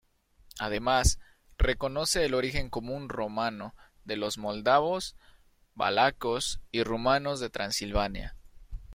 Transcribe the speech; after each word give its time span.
Además 0.57 1.19
reconoce 1.59 2.25
el 2.25 2.33
origen 2.33 2.71
común 2.71 3.07
romano 3.07 3.75
de 4.03 4.15
los 4.17 4.39
moldavos, 4.39 5.15
valacos 5.75 6.59
y 6.71 6.81
rumanos 6.81 7.39
de 7.39 7.51
Transilvania. 7.51 8.35